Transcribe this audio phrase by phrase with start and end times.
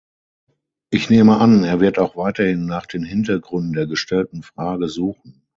[0.89, 5.43] Ich nehme an, er wird auch weiterhin nach den Hintergründen der gestellten Frage suchen.